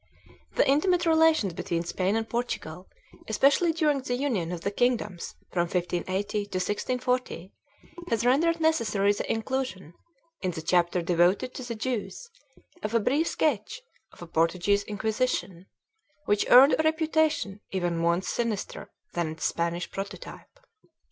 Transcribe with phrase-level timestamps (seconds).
[0.01, 2.87] (v) vi PREFACE The intimate relations between Spain and Portugal,
[3.29, 7.53] espe cially during the union of the kingdoms from 1580 to 1640,
[8.09, 9.93] has rendered necessary the inclusion,
[10.41, 12.31] in the chapter devoted to the Jews,
[12.81, 13.79] of a brief sketch
[14.11, 15.67] of the Portuguese Inquisition,
[16.25, 20.59] which earned a reputation even more sinister than its Spanish proto type.